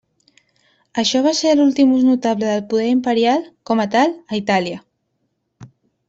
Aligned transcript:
Això 1.01 1.19
va 1.25 1.33
ser 1.39 1.51
l'últim 1.57 1.91
ús 1.97 2.05
notable 2.07 2.47
del 2.51 2.63
poder 2.71 2.87
imperial, 2.93 3.43
com 3.71 3.83
a 3.83 3.85
tal, 3.97 4.15
a 4.33 4.39
Itàlia. 4.39 4.81